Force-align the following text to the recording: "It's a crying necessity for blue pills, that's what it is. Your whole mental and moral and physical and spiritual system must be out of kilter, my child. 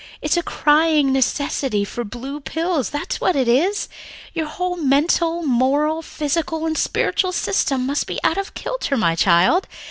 "It's 0.19 0.35
a 0.35 0.41
crying 0.41 1.13
necessity 1.13 1.85
for 1.85 2.03
blue 2.03 2.39
pills, 2.39 2.89
that's 2.89 3.21
what 3.21 3.35
it 3.35 3.47
is. 3.47 3.87
Your 4.33 4.47
whole 4.47 4.75
mental 4.75 5.41
and 5.41 5.47
moral 5.47 5.97
and 5.97 6.05
physical 6.05 6.65
and 6.65 6.75
spiritual 6.75 7.31
system 7.33 7.85
must 7.85 8.07
be 8.07 8.19
out 8.23 8.39
of 8.39 8.55
kilter, 8.55 8.97
my 8.97 9.13
child. 9.15 9.67